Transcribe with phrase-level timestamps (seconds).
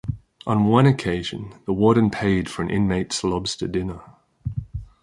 [0.47, 4.01] On one occasion, the warden paid for an inmate's lobster dinner.